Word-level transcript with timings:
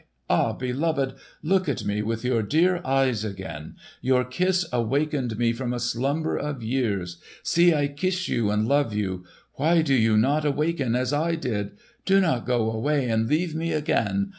Ah, 0.31 0.51
beloved, 0.53 1.13
look 1.43 1.69
at 1.69 1.85
me 1.85 2.01
with 2.01 2.23
your 2.25 2.41
dear 2.41 2.81
eyes 2.83 3.23
again! 3.23 3.75
Your 4.01 4.23
kiss 4.23 4.65
awakened 4.73 5.37
me 5.37 5.53
from 5.53 5.73
a 5.73 5.79
slumber 5.79 6.35
of 6.35 6.63
years. 6.63 7.21
See, 7.43 7.71
I 7.75 7.87
kiss 7.87 8.27
you 8.27 8.49
and 8.49 8.67
love 8.67 8.95
you. 8.95 9.25
Why 9.57 9.83
do 9.83 9.93
you 9.93 10.17
not 10.17 10.43
awaken 10.43 10.95
as 10.95 11.13
I 11.13 11.35
did? 11.35 11.77
Do 12.03 12.19
not 12.19 12.47
go 12.47 12.71
away 12.71 13.09
and 13.09 13.27
leave 13.29 13.53
me 13.53 13.73
again! 13.73 14.29